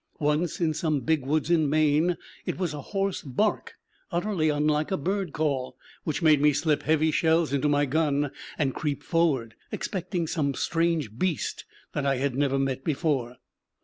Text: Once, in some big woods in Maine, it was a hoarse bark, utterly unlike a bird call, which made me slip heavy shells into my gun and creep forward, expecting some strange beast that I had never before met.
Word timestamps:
Once, 0.17 0.59
in 0.59 0.73
some 0.73 1.01
big 1.01 1.23
woods 1.23 1.51
in 1.51 1.69
Maine, 1.69 2.17
it 2.47 2.57
was 2.57 2.73
a 2.73 2.81
hoarse 2.81 3.21
bark, 3.21 3.75
utterly 4.11 4.49
unlike 4.49 4.89
a 4.89 4.97
bird 4.97 5.31
call, 5.31 5.77
which 6.05 6.23
made 6.23 6.41
me 6.41 6.53
slip 6.53 6.81
heavy 6.81 7.11
shells 7.11 7.53
into 7.53 7.69
my 7.69 7.85
gun 7.85 8.31
and 8.57 8.73
creep 8.73 9.03
forward, 9.03 9.53
expecting 9.71 10.25
some 10.25 10.55
strange 10.55 11.15
beast 11.19 11.65
that 11.93 12.03
I 12.07 12.15
had 12.17 12.33
never 12.35 12.57
before 12.77 13.27
met. 13.29 13.37